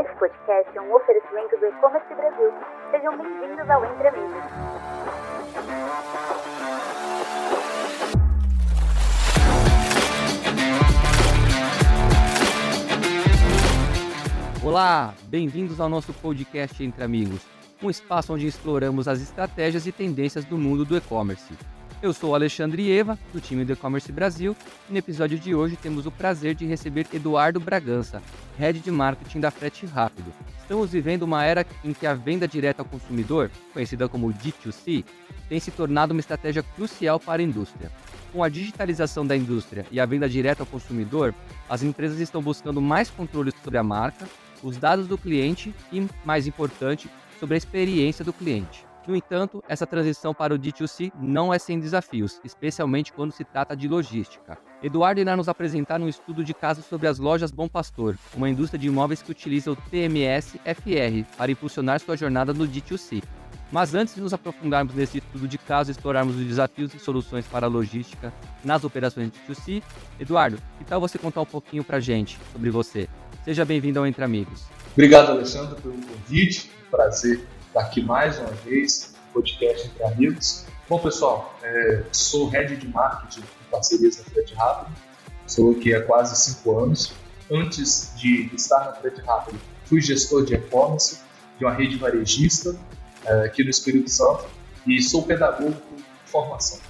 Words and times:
Esse 0.00 0.14
podcast 0.14 0.78
é 0.78 0.80
um 0.80 0.94
oferecimento 0.94 1.58
do 1.58 1.66
E-Commerce 1.66 2.14
Brasil. 2.14 2.54
Sejam 2.90 3.18
bem-vindos 3.18 3.68
ao 3.68 3.84
Entre 3.84 4.08
Amigos. 4.08 4.42
Olá, 14.64 15.12
bem-vindos 15.24 15.78
ao 15.78 15.90
nosso 15.90 16.14
podcast 16.14 16.82
Entre 16.82 17.04
Amigos, 17.04 17.46
um 17.82 17.90
espaço 17.90 18.32
onde 18.32 18.46
exploramos 18.46 19.06
as 19.06 19.20
estratégias 19.20 19.86
e 19.86 19.92
tendências 19.92 20.46
do 20.46 20.56
mundo 20.56 20.86
do 20.86 20.96
e-commerce. 20.96 21.52
Eu 22.02 22.14
sou 22.14 22.34
Alexandre 22.34 22.90
Eva, 22.90 23.18
do 23.30 23.42
time 23.42 23.62
do 23.62 23.74
E-Commerce 23.74 24.10
Brasil, 24.10 24.56
e 24.88 24.92
no 24.92 24.98
episódio 24.98 25.38
de 25.38 25.54
hoje 25.54 25.76
temos 25.76 26.06
o 26.06 26.10
prazer 26.10 26.54
de 26.54 26.64
receber 26.64 27.06
Eduardo 27.12 27.60
Bragança, 27.60 28.22
Head 28.58 28.80
de 28.80 28.90
Marketing 28.90 29.38
da 29.38 29.50
Frete 29.50 29.84
Rápido. 29.84 30.32
Estamos 30.62 30.92
vivendo 30.92 31.24
uma 31.24 31.44
era 31.44 31.66
em 31.84 31.92
que 31.92 32.06
a 32.06 32.14
venda 32.14 32.48
direta 32.48 32.80
ao 32.80 32.86
consumidor, 32.88 33.50
conhecida 33.74 34.08
como 34.08 34.32
D2C, 34.32 35.04
tem 35.46 35.60
se 35.60 35.70
tornado 35.70 36.12
uma 36.12 36.20
estratégia 36.20 36.62
crucial 36.62 37.20
para 37.20 37.42
a 37.42 37.44
indústria. 37.44 37.92
Com 38.32 38.42
a 38.42 38.48
digitalização 38.48 39.26
da 39.26 39.36
indústria 39.36 39.84
e 39.90 40.00
a 40.00 40.06
venda 40.06 40.26
direta 40.26 40.62
ao 40.62 40.66
consumidor, 40.66 41.34
as 41.68 41.82
empresas 41.82 42.18
estão 42.18 42.40
buscando 42.40 42.80
mais 42.80 43.10
controle 43.10 43.52
sobre 43.62 43.76
a 43.76 43.82
marca, 43.82 44.26
os 44.62 44.78
dados 44.78 45.06
do 45.06 45.18
cliente 45.18 45.74
e, 45.92 46.08
mais 46.24 46.46
importante, 46.46 47.10
sobre 47.38 47.56
a 47.56 47.58
experiência 47.58 48.24
do 48.24 48.32
cliente. 48.32 48.88
No 49.06 49.16
entanto, 49.16 49.64
essa 49.66 49.86
transição 49.86 50.34
para 50.34 50.54
o 50.54 50.58
D2C 50.58 51.10
não 51.18 51.52
é 51.52 51.58
sem 51.58 51.80
desafios, 51.80 52.38
especialmente 52.44 53.12
quando 53.12 53.32
se 53.32 53.44
trata 53.44 53.74
de 53.74 53.88
logística. 53.88 54.58
Eduardo 54.82 55.20
irá 55.20 55.36
nos 55.36 55.48
apresentar 55.48 56.00
um 56.00 56.08
estudo 56.08 56.44
de 56.44 56.52
caso 56.52 56.82
sobre 56.82 57.06
as 57.06 57.18
lojas 57.18 57.50
Bom 57.50 57.66
Pastor, 57.66 58.16
uma 58.36 58.48
indústria 58.48 58.78
de 58.78 58.88
imóveis 58.88 59.22
que 59.22 59.30
utiliza 59.30 59.72
o 59.72 59.76
TMS-FR 59.76 61.24
para 61.36 61.50
impulsionar 61.50 62.00
sua 62.00 62.16
jornada 62.16 62.52
no 62.52 62.68
D2C. 62.68 63.22
Mas 63.72 63.94
antes 63.94 64.14
de 64.16 64.20
nos 64.20 64.34
aprofundarmos 64.34 64.94
nesse 64.94 65.18
estudo 65.18 65.48
de 65.48 65.56
caso 65.56 65.90
e 65.90 65.92
explorarmos 65.92 66.36
os 66.36 66.44
desafios 66.44 66.92
e 66.92 66.98
soluções 66.98 67.46
para 67.46 67.66
a 67.66 67.70
logística 67.70 68.32
nas 68.64 68.84
operações 68.84 69.30
de 69.30 69.38
D2C, 69.38 69.82
Eduardo, 70.18 70.58
que 70.76 70.84
tal 70.84 71.00
você 71.00 71.18
contar 71.18 71.40
um 71.40 71.46
pouquinho 71.46 71.84
para 71.84 72.00
gente 72.00 72.38
sobre 72.52 72.68
você? 72.68 73.08
Seja 73.44 73.64
bem-vindo 73.64 73.98
ao 73.98 74.06
Entre 74.06 74.22
Amigos. 74.22 74.66
Obrigado, 74.92 75.30
Alexandre, 75.30 75.80
pelo 75.80 75.94
convite. 75.94 76.70
Prazer 76.90 77.46
estar 77.70 77.82
aqui 77.82 78.02
mais 78.02 78.36
uma 78.40 78.50
vez 78.50 79.14
no 79.28 79.34
podcast 79.34 79.86
Entre 79.86 80.02
Amigos. 80.02 80.66
Bom, 80.88 80.98
pessoal, 80.98 81.56
é, 81.62 82.02
sou 82.10 82.48
head 82.48 82.74
de 82.76 82.88
marketing 82.88 83.42
em 83.42 83.70
parcerias 83.70 84.18
na 84.18 84.24
Frete 84.24 84.54
Rápido. 84.54 84.96
Sou 85.46 85.70
aqui 85.70 85.94
há 85.94 86.04
quase 86.04 86.36
cinco 86.36 86.76
anos. 86.76 87.12
Antes 87.48 88.12
de 88.16 88.50
estar 88.52 88.86
na 88.86 88.92
Frete 88.94 89.20
Rápido, 89.20 89.60
fui 89.84 90.00
gestor 90.00 90.44
de 90.44 90.54
e-commerce 90.54 91.20
de 91.58 91.64
uma 91.64 91.72
rede 91.72 91.96
varejista 91.96 92.76
é, 93.24 93.44
aqui 93.44 93.62
no 93.62 93.70
Espírito 93.70 94.10
Santo 94.10 94.46
e 94.84 95.00
sou 95.00 95.22
pedagogo 95.22 95.72
por 95.72 95.98
formação. 96.26 96.80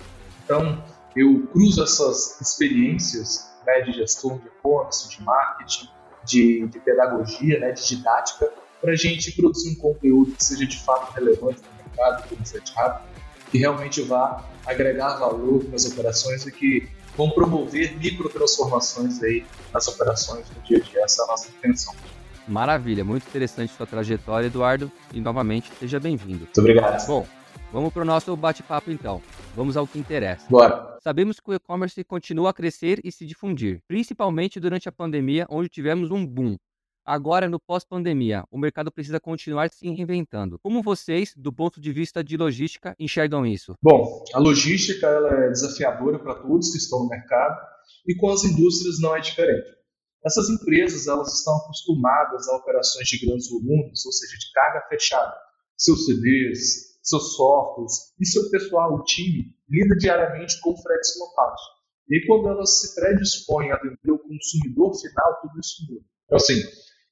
Então, 0.45 0.83
eu 1.15 1.47
cruzo 1.53 1.83
essas 1.83 2.41
experiências 2.41 3.51
né, 3.67 3.83
de 3.83 3.93
gestão 3.93 4.39
de 4.39 4.47
e-commerce, 4.47 5.11
de 5.11 5.23
marketing, 5.23 5.91
de, 6.25 6.67
de 6.69 6.81
pedagogia, 6.81 7.61
né, 7.61 7.73
de 7.73 7.87
didática, 7.87 8.51
para 8.81 8.93
a 8.93 8.97
gente 8.97 9.33
produzir 9.33 9.71
um 9.71 9.75
conteúdo 9.77 10.33
que 10.33 10.45
seja 10.45 10.67
de 10.67 10.79
fato 10.79 11.13
relevante 11.13 11.61
no 11.61 11.85
mercado, 11.85 12.29
como 12.29 12.47
frete 12.47 12.73
rápido, 12.75 13.09
que 13.51 13.59
realmente 13.59 14.01
vá 14.03 14.45
agregar 14.65 15.17
valor 15.17 15.65
nas 15.71 15.85
operações 15.85 16.47
e 16.47 16.53
que 16.53 16.89
vão 17.17 17.31
promover 17.31 17.97
microtransformações 17.99 19.23
aí 19.23 19.45
nas 19.73 19.87
operações 19.89 20.49
do 20.49 20.61
dia 20.63 20.79
a 20.79 20.81
dia. 20.81 21.05
Essa 21.05 21.23
é 21.23 21.25
a 21.25 21.29
nossa 21.29 21.49
intenção. 21.51 21.95
Maravilha, 22.49 23.05
muito 23.05 23.27
interessante 23.29 23.73
sua 23.73 23.87
trajetória, 23.87 24.47
Eduardo, 24.47 24.91
e 25.13 25.21
novamente 25.21 25.71
seja 25.79 26.01
bem-vindo. 26.01 26.41
Muito 26.41 26.61
obrigado. 26.61 27.07
Bom, 27.07 27.27
vamos 27.73 27.93
para 27.93 28.03
o 28.03 28.05
nosso 28.05 28.35
bate-papo 28.37 28.91
então. 28.91 29.21
Vamos 29.55 29.77
ao 29.77 29.87
que 29.87 29.99
interessa. 29.99 30.47
Bora. 30.49 30.97
Sabemos 31.03 31.39
que 31.39 31.51
o 31.51 31.55
e-commerce 31.55 32.03
continua 32.05 32.51
a 32.51 32.53
crescer 32.53 33.01
e 33.05 33.13
se 33.13 33.27
difundir, 33.27 33.81
principalmente 33.87 34.59
durante 34.59 34.89
a 34.89 34.93
pandemia, 34.93 35.47
onde 35.49 35.69
tivemos 35.69 36.11
um 36.11 36.27
boom. 36.27 36.57
Agora, 37.05 37.49
no 37.49 37.59
pós-pandemia, 37.59 38.45
o 38.51 38.59
mercado 38.59 38.93
precisa 38.93 39.19
continuar 39.19 39.71
se 39.71 39.89
reinventando. 39.89 40.59
Como 40.59 40.83
vocês, 40.83 41.35
do 41.37 41.53
ponto 41.53 41.81
de 41.81 41.93
vista 41.93 42.23
de 42.23 42.37
logística, 42.37 42.95
enxergam 42.99 43.45
isso? 43.47 43.75
Bom, 43.83 44.25
a 44.35 44.39
logística 44.39 45.07
ela 45.07 45.47
é 45.47 45.49
desafiadora 45.49 46.19
para 46.19 46.37
todos 46.37 46.71
que 46.71 46.79
estão 46.79 47.01
no 47.01 47.09
mercado 47.09 47.57
e 48.07 48.15
com 48.17 48.31
as 48.31 48.45
indústrias 48.45 49.01
não 49.01 49.17
é 49.17 49.21
diferente. 49.21 49.81
Essas 50.25 50.51
empresas 50.51 51.07
elas 51.07 51.33
estão 51.39 51.57
acostumadas 51.57 52.49
a 52.49 52.57
operações 52.57 53.09
de 53.09 53.27
grandes 53.27 53.49
volumes, 53.49 54.05
ou 54.05 54.13
seja, 54.13 54.37
de 54.37 54.53
carga 54.53 54.87
fechada. 54.89 55.35
Seus 55.77 56.05
CDs, 56.05 56.99
seus 57.03 57.35
softwares 57.35 57.93
e 58.21 58.27
seu 58.27 58.51
pessoal, 58.51 58.95
o 58.95 59.03
time, 59.05 59.55
lida 59.69 59.97
diariamente 59.97 60.61
com 60.61 60.77
fretes 60.77 61.19
lotados. 61.19 61.61
E 62.11 62.27
quando 62.27 62.49
elas 62.49 62.81
se 62.81 62.95
predispõem 62.95 63.73
a 63.73 63.77
vender 63.77 64.11
o 64.11 64.19
consumidor 64.19 64.95
final, 65.01 65.41
tudo 65.41 65.61
isso 65.61 65.87
muda. 65.89 66.05
Então, 66.27 66.37
assim, 66.37 66.61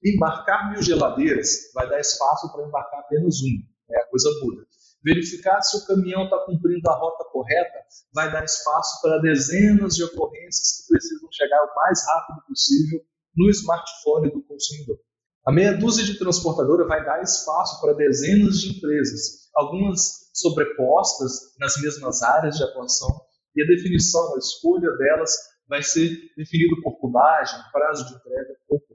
Embarcar 0.04 0.70
mil 0.70 0.82
geladeiras 0.82 1.72
vai 1.74 1.88
dar 1.88 1.98
espaço 1.98 2.52
para 2.52 2.66
embarcar 2.66 3.00
apenas 3.00 3.40
uma. 3.40 3.64
Né? 3.88 3.98
A 3.98 4.06
coisa 4.06 4.30
muda. 4.42 4.66
Verificar 5.04 5.60
se 5.62 5.76
o 5.76 5.86
caminhão 5.86 6.24
está 6.24 6.38
cumprindo 6.44 6.88
a 6.88 6.94
rota 6.94 7.24
correta 7.32 7.78
vai 8.12 8.30
dar 8.30 8.44
espaço 8.44 9.00
para 9.00 9.18
dezenas 9.18 9.94
de 9.94 10.04
ocorrências 10.04 10.82
que 10.82 10.92
precisam 10.92 11.28
chegar 11.32 11.62
o 11.64 11.74
mais 11.74 12.04
rápido 12.06 12.46
possível 12.46 13.00
no 13.36 13.48
smartphone 13.50 14.30
do 14.32 14.42
consumidor. 14.42 14.98
A 15.46 15.52
meia 15.52 15.72
dúzia 15.72 16.04
de 16.04 16.18
transportadora 16.18 16.86
vai 16.86 17.04
dar 17.04 17.22
espaço 17.22 17.80
para 17.80 17.94
dezenas 17.94 18.60
de 18.60 18.76
empresas, 18.76 19.48
algumas 19.54 20.30
sobrepostas 20.34 21.56
nas 21.58 21.80
mesmas 21.80 22.22
áreas 22.22 22.56
de 22.56 22.64
atuação, 22.64 23.08
e 23.56 23.62
a 23.62 23.66
definição, 23.66 24.34
a 24.34 24.38
escolha 24.38 24.90
delas 24.96 25.32
vai 25.66 25.82
ser 25.82 26.10
definida 26.36 26.80
por 26.82 26.98
cubagem, 26.98 27.58
prazo 27.72 28.06
de 28.06 28.14
entrega 28.14 28.56
ou. 28.68 28.87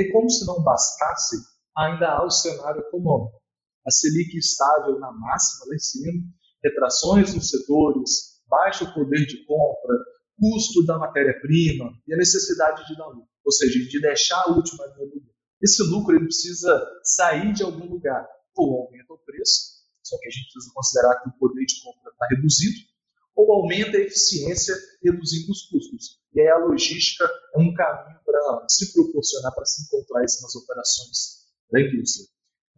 E 0.00 0.10
como 0.12 0.30
se 0.30 0.46
não 0.46 0.62
bastasse, 0.62 1.36
ainda 1.76 2.08
há 2.08 2.24
o 2.24 2.30
cenário 2.30 2.80
econômico. 2.80 3.38
A 3.86 3.90
Selic 3.90 4.34
estável 4.36 4.98
na 4.98 5.12
máxima 5.12 5.66
lá 5.68 5.74
em 5.74 5.78
cima, 5.78 6.22
retrações 6.64 7.34
nos 7.34 7.50
setores, 7.50 8.40
baixo 8.48 8.92
poder 8.94 9.26
de 9.26 9.44
compra, 9.44 9.94
custo 10.38 10.86
da 10.86 10.98
matéria-prima 10.98 11.92
e 12.08 12.14
a 12.14 12.16
necessidade 12.16 12.86
de 12.86 12.96
dar 12.96 13.08
lucro, 13.08 13.28
ou 13.44 13.52
seja, 13.52 13.78
de 13.78 14.00
deixar 14.00 14.42
a 14.46 14.52
última 14.52 14.86
linha 14.86 15.06
do 15.06 15.14
lucro. 15.16 15.34
Esse 15.62 15.82
lucro 15.82 16.16
ele 16.16 16.24
precisa 16.24 16.82
sair 17.04 17.52
de 17.52 17.62
algum 17.62 17.84
lugar, 17.84 18.26
ou 18.56 18.86
aumenta 18.86 19.12
o 19.12 19.18
preço, 19.18 19.80
só 20.02 20.18
que 20.18 20.28
a 20.28 20.30
gente 20.30 20.50
precisa 20.50 20.72
considerar 20.74 21.20
que 21.20 21.28
o 21.28 21.32
poder 21.38 21.64
de 21.66 21.82
compra 21.82 22.10
está 22.10 22.26
reduzido, 22.30 22.89
ou 23.36 23.52
aumenta 23.52 23.96
a 23.96 24.00
eficiência 24.00 24.74
reduzindo 25.02 25.50
os 25.50 25.62
custos. 25.68 26.20
E 26.34 26.40
aí 26.40 26.48
a 26.48 26.58
logística 26.58 27.24
é 27.54 27.58
um 27.58 27.72
caminho 27.74 28.20
para 28.24 28.66
se 28.68 28.92
proporcionar, 28.92 29.54
para 29.54 29.64
se 29.64 29.82
encontrar 29.82 30.24
isso 30.24 30.42
nas 30.42 30.54
operações 30.54 31.40
da 31.70 31.80
indústria. 31.80 32.26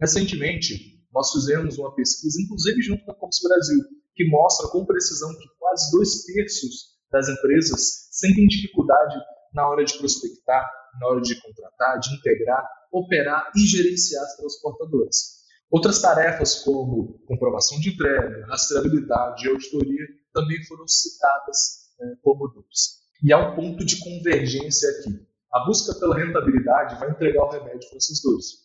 Recentemente, 0.00 1.02
nós 1.12 1.30
fizemos 1.30 1.78
uma 1.78 1.94
pesquisa, 1.94 2.40
inclusive 2.40 2.82
junto 2.82 3.04
com 3.04 3.12
a 3.12 3.14
Comps 3.14 3.40
Brasil, 3.42 3.78
que 4.14 4.28
mostra 4.28 4.68
com 4.68 4.84
precisão 4.86 5.30
que 5.38 5.48
quase 5.58 5.90
dois 5.92 6.24
terços 6.24 6.92
das 7.10 7.28
empresas 7.28 8.08
sentem 8.10 8.46
dificuldade 8.46 9.16
na 9.54 9.68
hora 9.68 9.84
de 9.84 9.96
prospectar, 9.98 10.64
na 11.00 11.08
hora 11.08 11.20
de 11.20 11.40
contratar, 11.40 11.98
de 12.00 12.14
integrar, 12.14 12.66
operar 12.90 13.50
e 13.54 13.60
gerenciar 13.60 14.22
as 14.24 14.36
transportadoras. 14.36 15.42
Outras 15.70 16.00
tarefas, 16.00 16.56
como 16.56 17.18
comprovação 17.26 17.78
de 17.80 17.90
entrega, 17.90 18.46
rastreabilidade 18.46 19.46
e 19.46 19.50
auditoria, 19.50 20.06
também 20.32 20.62
foram 20.64 20.86
citadas 20.86 21.90
né, 21.98 22.16
como 22.22 22.48
dúvidas. 22.48 23.02
E 23.22 23.32
há 23.32 23.38
um 23.38 23.54
ponto 23.54 23.84
de 23.84 23.98
convergência 24.00 24.88
aqui. 24.90 25.26
A 25.52 25.64
busca 25.66 25.94
pela 25.98 26.16
rentabilidade 26.16 26.98
vai 26.98 27.10
entregar 27.10 27.44
o 27.44 27.50
remédio 27.50 27.88
para 27.88 27.98
essas 27.98 28.20
dores. 28.22 28.62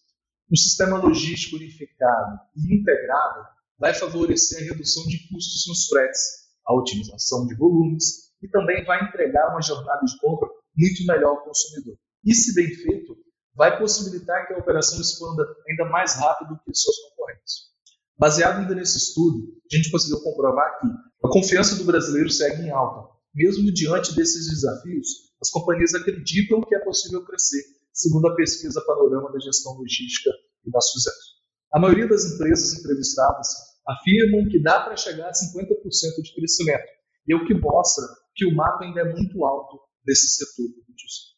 Um 0.52 0.56
sistema 0.56 0.98
logístico 0.98 1.58
unificado 1.58 2.40
e 2.56 2.76
integrado 2.76 3.46
vai 3.78 3.94
favorecer 3.94 4.64
a 4.64 4.74
redução 4.74 5.06
de 5.06 5.28
custos 5.28 5.68
nos 5.68 5.88
fretes, 5.88 6.48
a 6.66 6.74
otimização 6.74 7.46
de 7.46 7.56
volumes 7.56 8.32
e 8.42 8.48
também 8.48 8.84
vai 8.86 9.04
entregar 9.04 9.52
uma 9.52 9.62
jornada 9.62 10.06
de 10.06 10.18
compra 10.20 10.50
muito 10.76 11.06
melhor 11.06 11.30
ao 11.32 11.44
consumidor. 11.44 11.98
E 12.24 12.34
se 12.34 12.54
bem 12.56 12.74
feito, 12.74 13.18
vai 13.54 13.78
possibilitar 13.78 14.48
que 14.48 14.54
a 14.54 14.58
operação 14.58 15.02
expanda 15.02 15.44
ainda 15.68 15.86
mais 15.86 16.16
rápido 16.16 16.60
que 16.64 16.74
seus 16.74 16.96
concorrentes. 17.10 17.72
Baseado 18.18 18.60
ainda 18.60 18.76
nesse 18.76 18.98
estudo, 18.98 19.54
a 19.72 19.76
gente 19.76 19.92
conseguiu 19.92 20.22
comprovar 20.22 20.80
que 20.80 20.88
a 21.24 21.30
confiança 21.30 21.76
do 21.76 21.86
brasileiro 21.86 22.30
segue 22.30 22.64
em 22.64 22.72
alta 22.72 23.18
mesmo 23.38 23.72
diante 23.72 24.16
desses 24.16 24.50
desafios, 24.50 25.30
as 25.40 25.52
companhias 25.52 25.94
acreditam 25.94 26.60
que 26.62 26.76
é 26.76 26.80
possível 26.80 27.24
crescer, 27.24 27.64
segundo 27.94 28.28
a 28.28 28.36
pesquisa 28.36 28.84
Panorama 28.86 29.32
da 29.32 29.40
Gestão 29.40 29.74
Logística 29.74 30.32
que 30.64 30.72
nós 30.72 30.92
fizemos. 30.92 31.38
A 31.72 31.80
maioria 31.80 32.08
das 32.08 32.26
empresas 32.26 32.80
entrevistadas 32.80 33.48
afirmam 33.88 34.50
que 34.50 34.62
dá 34.62 34.80
para 34.80 34.98
chegar 34.98 35.30
a 35.30 35.32
50% 35.32 36.24
de 36.24 36.34
crescimento, 36.34 36.88
e 37.28 37.34
é 37.34 37.36
o 37.36 37.46
que 37.46 37.54
mostra 37.54 38.06
que 38.36 38.48
o 38.48 38.56
mato 38.56 38.84
ainda 38.84 39.02
é 39.02 39.14
muito 39.14 39.46
alto 39.46 39.80
desse 40.08 40.30
setor. 40.30 40.66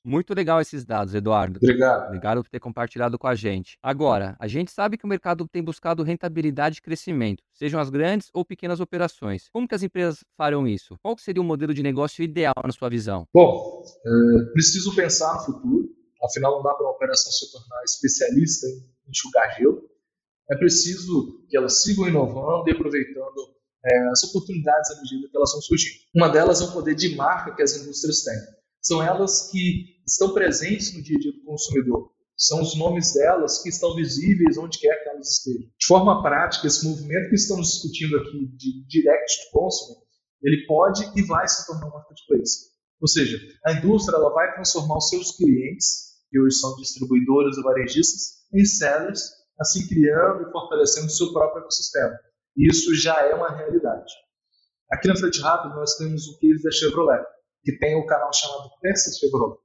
Muito 0.06 0.34
legal 0.34 0.62
esses 0.62 0.86
dados, 0.86 1.14
Eduardo. 1.14 1.60
Obrigado. 1.62 2.08
Obrigado 2.08 2.44
por 2.44 2.50
ter 2.50 2.60
compartilhado 2.60 3.20
com 3.20 3.28
a 3.28 3.36
gente. 3.36 3.78
Agora, 3.84 4.36
a 4.40 4.48
gente 4.48 4.72
sabe 4.72 4.98
que 4.98 5.06
o 5.06 5.08
mercado 5.08 5.48
tem 5.52 5.62
buscado 5.62 6.04
rentabilidade 6.04 6.78
e 6.78 6.82
crescimento, 6.82 7.44
sejam 7.54 7.80
as 7.80 7.90
grandes 7.90 8.30
ou 8.34 8.46
pequenas 8.46 8.80
operações. 8.80 9.50
Como 9.52 9.68
que 9.68 9.76
as 9.76 9.84
empresas 9.84 10.24
farão 10.38 10.68
isso? 10.68 10.96
Qual 11.02 11.18
seria 11.18 11.42
o 11.42 11.46
modelo 11.46 11.74
de 11.74 11.84
negócio 11.84 12.24
ideal 12.24 12.54
na 12.64 12.72
sua 12.72 12.90
visão? 12.90 13.28
Bom, 13.34 13.84
é, 14.06 14.52
preciso 14.54 14.96
pensar 14.96 15.34
no 15.34 15.46
futuro. 15.46 15.90
Afinal, 16.24 16.58
não 16.58 16.64
dá 16.64 16.74
para 16.74 16.86
uma 16.86 16.94
operação 16.94 17.32
se 17.32 17.52
tornar 17.52 17.84
especialista 17.84 18.68
em 18.68 19.10
enxugar 19.10 19.58
gelo. 19.58 19.82
É 20.50 20.56
preciso 20.56 21.46
que 21.50 21.58
elas 21.58 21.82
sigam 21.82 22.08
inovando 22.08 22.70
e 22.70 22.72
aproveitando 22.72 23.54
é, 23.86 24.10
as 24.10 24.24
oportunidades 24.24 24.92
à 24.92 25.02
medida 25.02 25.30
que 25.30 25.38
elas 25.38 25.52
vão 25.52 25.62
surgindo. 25.62 26.00
Uma 26.16 26.30
delas 26.30 26.62
é 26.62 26.66
o 26.66 26.72
poder 26.72 26.96
de 26.96 27.16
marca 27.16 27.56
que 27.56 27.62
as 27.62 27.76
indústrias 27.76 28.24
têm 28.24 28.59
são 28.82 29.02
elas 29.02 29.50
que 29.52 30.00
estão 30.08 30.34
presentes 30.34 30.94
no 30.94 31.04
dia 31.04 31.18
a 31.18 31.20
dia 31.20 31.32
do 31.32 31.44
consumidor. 31.44 32.12
São 32.38 32.62
os 32.62 32.76
nomes 32.78 33.14
delas 33.14 33.62
que 33.62 33.70
estão 33.70 33.96
visíveis 33.96 34.58
onde 34.58 34.80
quer 34.80 35.04
que 35.04 35.10
elas 35.10 35.30
estejam. 35.30 35.70
De 35.78 35.86
forma 35.86 36.24
prática, 36.24 36.68
esse 36.68 36.88
movimento 36.88 37.30
que 37.30 37.36
estamos 37.36 37.68
discutindo 37.68 38.18
aqui 38.18 38.48
de 38.56 38.86
direct 38.88 39.38
to 39.44 39.60
consumer, 39.60 40.02
ele 40.42 40.66
pode 40.66 41.12
e 41.18 41.22
vai 41.24 41.46
se 41.48 41.66
tornar 41.68 41.88
um 41.88 41.92
marketplace. 41.92 42.70
Ou 43.02 43.08
seja, 43.08 43.38
a 43.66 43.74
indústria 43.74 44.16
ela 44.16 44.34
vai 44.34 44.54
transformar 44.54 44.98
os 44.98 45.10
seus 45.10 45.36
clientes, 45.36 46.10
que 46.30 46.40
hoje 46.40 46.56
são 46.58 46.76
distribuidores 46.78 47.58
ou 47.58 47.64
varejistas, 47.64 48.40
em 48.54 48.64
sellers, 48.64 49.22
assim 49.60 49.86
criando 49.88 50.48
e 50.48 50.52
fortalecendo 50.52 51.08
o 51.08 51.12
seu 51.12 51.34
próprio 51.34 51.62
ecossistema. 51.62 52.18
E 52.56 52.70
isso 52.70 52.96
já 52.96 53.20
é 53.22 53.36
uma 53.36 53.56
realidade. 53.56 54.12
Aqui 54.92 55.08
na 55.10 55.16
Frete 55.16 55.42
Rápido 55.42 55.76
nós 55.76 55.96
temos 55.98 56.26
o 56.28 56.40
case 56.40 56.64
da 56.64 56.72
Chevrolet 56.72 57.24
que 57.64 57.78
tem 57.78 57.96
o 57.96 58.06
canal 58.06 58.32
chamado 58.34 58.70
Peças 58.82 59.18
Chevrolet. 59.18 59.60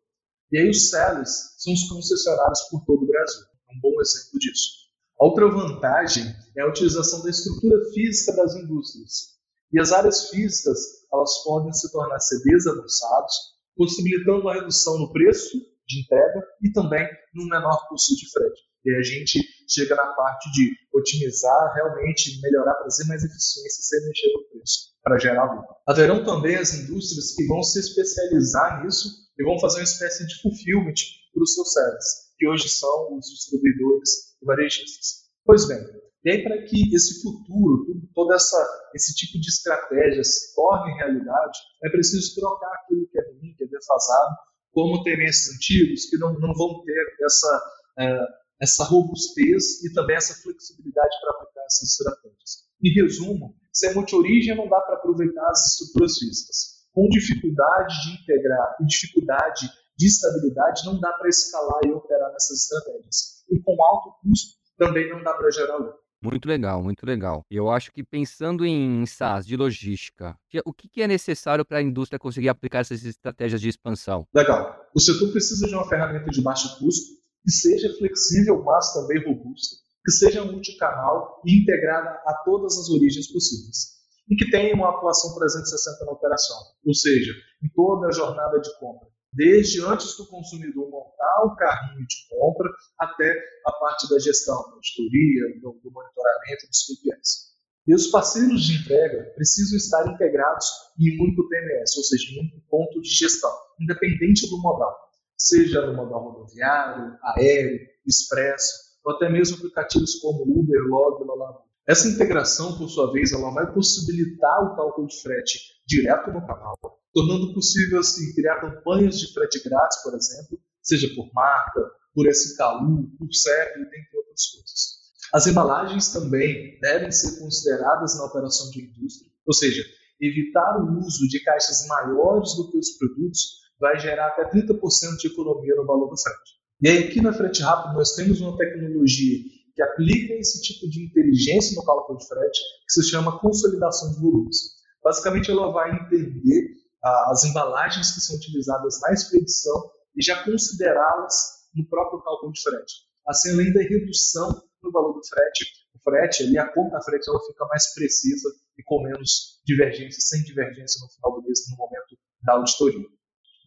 E 0.53 0.59
aí 0.59 0.71
os 0.71 0.91
sellers 0.91 1.55
são 1.59 1.73
os 1.73 1.89
concessionários 1.89 2.61
por 2.71 2.85
todo 2.85 3.03
o 3.03 3.07
Brasil. 3.07 3.45
Um 3.71 3.81
bom 3.81 4.01
exemplo 4.01 4.39
disso. 4.39 4.85
A 5.21 5.25
outra 5.25 5.49
vantagem 5.49 6.25
é 6.57 6.63
a 6.63 6.69
utilização 6.69 7.23
da 7.23 7.31
estrutura 7.31 7.77
física 7.93 8.33
das 8.37 8.55
indústrias. 8.55 9.35
E 9.73 9.81
as 9.81 9.93
áreas 9.93 10.29
físicas 10.29 10.79
elas 11.13 11.43
podem 11.45 11.73
se 11.73 11.91
tornar 11.91 12.21
CDs 12.21 12.67
avançados, 12.67 13.35
possibilitando 13.77 14.43
uma 14.43 14.55
redução 14.55 14.99
no 14.99 15.13
preço 15.13 15.59
de 15.87 16.01
entrega 16.01 16.47
e 16.63 16.73
também 16.73 17.07
no 17.35 17.47
menor 17.47 17.89
custo 17.89 18.15
de 18.17 18.31
frete. 18.31 18.63
E 18.85 18.95
a 18.95 19.03
gente 19.03 19.41
chega 19.69 19.95
na 19.95 20.07
parte 20.15 20.51
de 20.53 20.71
otimizar, 20.93 21.75
realmente 21.75 22.41
melhorar, 22.41 22.75
trazer 22.75 23.05
mais 23.05 23.25
eficiência 23.25 23.83
sem 23.83 24.07
mexer 24.07 24.33
no 24.33 24.45
preço 24.51 24.94
para 25.05 25.19
gerar 25.19 25.53
lucro. 25.53 25.77
Haverão 25.87 26.25
também 26.25 26.57
as 26.57 26.73
indústrias 26.73 27.35
que 27.37 27.47
vão 27.47 27.63
se 27.63 27.79
especializar 27.79 28.83
nisso 28.83 29.09
e 29.39 29.45
vão 29.45 29.59
fazer 29.61 29.79
uma 29.79 29.85
espécie 29.85 30.27
de 30.27 30.41
fulfillment 30.41 30.95
para 31.33 31.43
os 31.43 31.55
seus 31.55 31.73
sellers, 31.73 32.07
que 32.39 32.49
hoje 32.49 32.69
são 32.71 33.19
os 33.19 33.27
distribuidores 33.27 34.35
e 34.41 34.47
varejistas. 34.47 35.25
Pois 35.45 35.69
bem, 35.69 35.79
e 36.25 36.31
aí 36.31 36.43
para 36.43 36.63
que 36.65 36.95
esse 36.95 37.21
futuro, 37.21 38.01
todo 38.15 38.33
essa, 38.33 38.57
esse 38.95 39.15
tipo 39.15 39.39
de 39.39 39.49
estratégia 39.49 40.25
se 40.25 40.55
torne 40.55 40.95
realidade, 40.95 41.59
é 41.85 41.91
preciso 41.91 42.35
trocar 42.41 42.73
aquilo 42.73 43.07
que 43.09 43.19
é 43.19 43.31
ruim, 43.31 43.55
que 43.59 43.65
é 43.65 43.67
defasado, 43.67 44.35
como 44.73 45.03
tendências 45.05 45.55
antigos 45.55 46.07
que 46.07 46.17
não, 46.17 46.33
não 46.41 46.55
vão 46.55 46.83
ter 46.83 47.17
essa, 47.23 47.63
é, 47.99 48.19
essa 48.63 48.85
robustez 48.85 49.85
e 49.85 49.93
também 49.93 50.17
essa 50.17 50.35
flexibilidade 50.43 51.15
para 51.21 51.31
aplicar 51.37 51.65
essas 51.67 51.91
estratégias. 51.91 52.65
Em 52.83 52.91
resumo, 53.03 53.55
se 53.75 53.89
é 53.89 53.95
multi-origem, 53.95 54.57
não 54.57 54.69
dá 54.69 54.81
para 54.81 54.97
aproveitar 54.97 55.49
as 55.51 55.73
estruturas 55.73 56.17
físicas. 56.17 56.57
Com 56.93 57.09
dificuldade 57.09 57.95
de 58.05 58.23
integrar 58.23 58.77
e 58.81 58.87
dificuldade 58.87 59.69
de 59.99 60.07
estabilidade, 60.07 60.85
não 60.87 61.01
dá 61.01 61.13
para 61.13 61.29
escalar 61.29 61.81
e 61.85 61.91
operar 61.91 62.33
nessas 62.33 62.63
estratégias. 62.63 63.45
E 63.51 63.61
com 63.61 63.85
alto 63.85 64.15
custo, 64.23 64.55
também 64.79 65.11
não 65.11 65.23
dá 65.23 65.35
para 65.35 65.51
gerar 65.51 65.77
lucro. 65.77 66.05
Muito 66.23 66.49
legal, 66.49 66.83
muito 66.83 67.05
legal. 67.05 67.45
Eu 67.51 67.69
acho 67.71 67.93
que 67.93 68.03
pensando 68.03 68.65
em 68.65 69.05
SaaS 69.05 69.45
de 69.45 69.57
logística, 69.57 70.35
o 70.65 70.73
que 70.73 71.03
é 71.03 71.07
necessário 71.07 71.67
para 71.67 71.79
a 71.79 71.83
indústria 71.83 72.19
conseguir 72.19 72.49
aplicar 72.49 72.79
essas 72.79 73.05
estratégias 73.05 73.61
de 73.61 73.69
expansão? 73.69 74.27
Legal. 74.35 74.75
O 74.95 75.01
setor 75.01 75.31
precisa 75.33 75.67
de 75.67 75.75
uma 75.75 75.87
ferramenta 75.87 76.31
de 76.31 76.41
baixo 76.41 76.79
custo 76.79 77.13
que 77.43 77.51
seja 77.51 77.93
flexível, 77.99 78.63
mas 78.65 78.95
também 78.95 79.23
robusta, 79.23 79.77
que 80.05 80.13
seja 80.13 80.45
multicanal 80.45 81.41
e 81.45 81.63
integrada 81.63 82.11
a 82.27 82.43
todas 82.45 82.79
as 82.79 82.91
origens 82.91 83.33
possíveis. 83.33 83.95
E 84.29 84.37
que 84.37 84.51
tenha 84.51 84.75
uma 84.75 84.91
atuação 84.91 85.35
360 85.35 86.05
na 86.05 86.13
operação, 86.13 86.57
ou 86.87 86.95
seja, 86.95 87.33
em 87.63 87.69
toda 87.75 88.09
a 88.09 88.13
jornada 88.13 88.59
de 88.61 88.79
compra, 88.79 89.09
desde 89.33 89.85
antes 89.85 90.17
do 90.17 90.27
consumidor 90.29 90.91
montar 90.91 91.45
o 91.45 91.57
carrinho 91.57 92.07
de 92.07 92.17
compra 92.31 92.71
até 92.99 93.39
a 93.67 93.73
parte 93.73 94.09
da 94.09 94.19
gestão, 94.19 94.55
da 94.55 94.75
auditoria, 94.75 95.61
do, 95.61 95.81
do 95.83 95.91
monitoramento 95.91 96.67
dos 96.69 96.87
KPIs. 96.87 97.55
E 97.87 97.95
os 97.95 98.07
parceiros 98.07 98.65
de 98.65 98.81
entrega 98.81 99.31
precisam 99.35 99.77
estar 99.77 100.11
integrados 100.11 100.67
em 100.99 101.19
um 101.19 101.25
único 101.25 101.47
TMS, 101.49 101.99
ou 101.99 102.05
seja, 102.05 102.33
em 102.33 102.39
um 102.39 102.41
único 102.41 102.61
ponto 102.69 103.01
de 103.03 103.11
gestão, 103.11 103.53
independente 103.79 104.49
do 104.49 104.59
modal, 104.59 104.97
seja 105.37 105.85
no 105.85 105.95
modal 105.95 106.31
rodoviário, 106.31 107.19
aéreo, 107.23 107.81
expresso, 108.07 108.84
ou 109.05 109.15
até 109.15 109.29
mesmo 109.29 109.59
aplicativos 109.59 110.17
como 110.17 110.43
Uber, 110.43 110.81
Log, 110.89 111.25
Lalabu. 111.25 111.61
Essa 111.87 112.09
integração, 112.09 112.79
por 112.79 112.89
sua 112.89 113.13
vez, 113.13 113.33
ela 113.33 113.51
vai 113.51 113.71
possibilitar 113.73 114.65
o 114.65 114.75
cálculo 114.75 115.07
de 115.07 115.21
frete 115.21 115.59
direto 115.87 116.33
no 116.33 116.47
canal, 116.47 116.79
tornando 117.13 117.53
possível 117.53 118.01
assim, 118.01 118.35
criar 118.35 118.61
campanhas 118.61 119.19
de 119.19 119.33
frete 119.35 119.63
grátis, 119.63 120.03
por 120.03 120.15
exemplo, 120.15 120.59
seja 120.83 121.15
por 121.15 121.31
marca, 121.35 121.83
por 122.15 122.27
SKU, 122.27 123.11
por 123.19 123.35
CEP, 123.35 123.79
dentre 123.81 124.17
outras 124.17 124.47
coisas. 124.47 124.95
As 125.35 125.47
embalagens 125.47 126.13
também 126.13 126.79
devem 126.81 127.11
ser 127.11 127.39
consideradas 127.39 128.17
na 128.17 128.25
operação 128.25 128.71
de 128.71 128.87
indústria, 128.87 129.31
ou 129.47 129.53
seja, 129.53 129.85
evitar 130.21 130.81
o 130.81 130.99
uso 130.99 131.29
de 131.29 131.43
caixas 131.43 131.87
maiores 131.87 132.55
do 132.55 132.71
que 132.71 132.79
os 132.79 132.97
produtos 132.97 133.65
vai 133.79 133.99
gerar 133.99 134.29
até 134.29 134.49
30% 134.49 135.17
de 135.19 135.29
economia 135.29 135.75
no 135.75 135.85
valor 135.85 136.09
do 136.09 136.17
frete. 136.17 136.64
E 136.81 136.89
aí, 136.89 137.09
aqui 137.09 137.21
na 137.21 137.33
Frete 137.33 137.63
Rápido, 137.63 137.95
nós 137.95 138.15
temos 138.15 138.41
uma 138.41 138.57
tecnologia 138.57 139.39
que 139.75 139.83
aplica 139.83 140.35
esse 140.35 140.63
tipo 140.63 140.89
de 140.89 141.05
inteligência 141.05 141.75
no 141.77 141.85
cálculo 141.85 142.19
de 142.19 142.27
frete, 142.27 142.61
que 142.87 142.93
se 142.93 143.11
chama 143.11 143.39
consolidação 143.41 144.13
de 144.13 144.21
volumes. 144.21 144.57
Basicamente, 145.03 145.51
ela 145.51 145.73
vai 145.73 145.95
entender 145.95 146.69
ah, 147.03 147.31
as 147.31 147.45
embalagens 147.45 148.13
que 148.13 148.21
são 148.21 148.37
utilizadas 148.37 149.01
na 149.01 149.13
expedição 149.13 149.91
e 150.17 150.23
já 150.25 150.45
considerá-las 150.45 151.35
no 151.75 151.87
próprio 151.89 152.23
cálculo 152.23 152.53
de 152.53 152.63
frete. 152.63 152.95
Assim, 153.27 153.53
além 153.53 153.73
da 153.73 153.83
redução 153.83 154.63
no 154.83 154.93
valor 154.93 155.15
do 155.15 155.27
frete, 155.27 155.67
o 155.95 155.99
frete, 156.03 156.45
ali, 156.45 156.59
a 156.59 156.73
conta 156.73 157.01
frete, 157.01 157.29
ela 157.29 157.41
fica 157.47 157.65
mais 157.67 157.93
precisa 157.95 158.49
e 158.79 158.83
com 158.85 159.03
menos 159.03 159.61
divergência, 159.65 160.21
sem 160.21 160.43
divergência 160.43 161.01
no 161.03 161.11
final 161.11 161.41
do 161.41 161.47
mês, 161.47 161.61
no 161.71 161.77
momento 161.77 162.17
da 162.43 162.55
auditoria. 162.55 163.07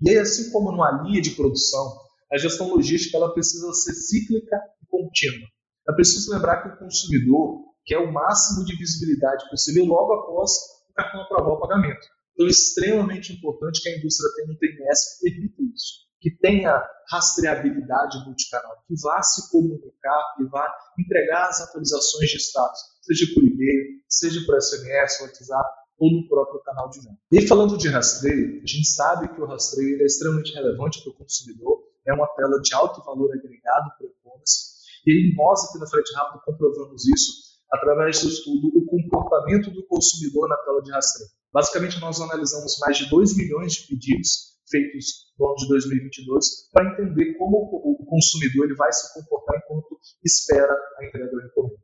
E 0.01 0.09
aí, 0.09 0.17
assim 0.17 0.51
como 0.51 0.71
numa 0.71 1.03
linha 1.03 1.21
de 1.21 1.31
produção, 1.31 2.06
a 2.31 2.37
gestão 2.37 2.69
logística 2.69 3.17
ela 3.17 3.33
precisa 3.33 3.71
ser 3.73 3.93
cíclica 3.93 4.57
e 4.81 4.85
contínua. 4.87 5.47
É 5.89 5.93
preciso 5.93 6.31
lembrar 6.31 6.61
que 6.61 6.69
o 6.69 6.79
consumidor 6.79 7.63
quer 7.85 7.99
o 7.99 8.11
máximo 8.11 8.65
de 8.65 8.75
visibilidade 8.75 9.49
possível 9.49 9.85
logo 9.85 10.13
após 10.13 10.51
o 10.89 10.93
cartão 10.93 11.21
aprovar 11.21 11.53
o 11.53 11.59
pagamento. 11.59 12.05
Então, 12.33 12.45
é 12.45 12.49
extremamente 12.49 13.33
importante 13.33 13.81
que 13.81 13.89
a 13.89 13.97
indústria 13.97 14.29
tenha 14.35 14.51
um 14.51 14.57
TMS 14.57 15.19
que 15.19 15.31
permita 15.31 15.63
isso, 15.73 15.93
que 16.19 16.31
tenha 16.37 16.83
rastreabilidade 17.09 18.23
multicanal, 18.25 18.83
que 18.85 18.93
vá 19.01 19.21
se 19.23 19.49
comunicar, 19.49 20.35
que 20.35 20.43
vá 20.45 20.71
entregar 20.99 21.47
as 21.47 21.61
atualizações 21.61 22.29
de 22.29 22.37
status, 22.37 22.79
seja 23.01 23.33
por 23.33 23.43
e-mail, 23.43 24.01
seja 24.07 24.39
por 24.45 24.61
SMS, 24.61 25.21
WhatsApp 25.21 25.69
ou 25.97 26.11
no 26.11 26.27
próprio 26.27 26.61
canal 26.61 26.89
de 26.89 26.99
venda. 26.99 27.17
E 27.31 27.47
falando 27.47 27.77
de 27.77 27.87
rastreio, 27.87 28.61
a 28.61 28.67
gente 28.67 28.87
sabe 28.87 29.33
que 29.33 29.41
o 29.41 29.45
rastreio 29.45 30.01
é 30.01 30.05
extremamente 30.05 30.53
relevante 30.53 31.01
para 31.01 31.11
o 31.11 31.15
consumidor, 31.15 31.86
é 32.07 32.13
uma 32.13 32.27
tela 32.35 32.59
de 32.61 32.73
alto 32.73 33.03
valor 33.03 33.31
agregado 33.31 33.91
para 33.97 34.07
o 34.07 34.09
e-commerce. 34.09 34.77
E 35.05 35.35
nós 35.35 35.63
aqui 35.65 35.79
na 35.79 35.87
Frete 35.87 36.13
Rápido 36.15 36.41
comprovamos 36.43 37.05
isso 37.07 37.47
através 37.71 38.21
do 38.21 38.29
estudo 38.29 38.67
O 38.75 38.85
Comportamento 38.85 39.71
do 39.71 39.85
Consumidor 39.87 40.47
na 40.47 40.57
Tela 40.57 40.81
de 40.81 40.91
Rastreio. 40.91 41.29
Basicamente, 41.53 41.99
nós 41.99 42.21
analisamos 42.21 42.77
mais 42.79 42.97
de 42.97 43.09
2 43.09 43.35
milhões 43.35 43.73
de 43.73 43.87
pedidos 43.87 44.57
feitos 44.69 45.33
no 45.39 45.47
ano 45.47 45.55
de 45.55 45.67
2022 45.69 46.69
para 46.71 46.91
entender 46.91 47.33
como 47.37 47.57
o 47.57 48.05
consumidor 48.05 48.65
ele 48.65 48.75
vai 48.75 48.91
se 48.91 49.13
comportar 49.13 49.57
enquanto 49.63 49.97
espera 50.23 50.73
a 50.99 51.05
entrega 51.05 51.29
do 51.29 51.41
encomenda. 51.41 51.81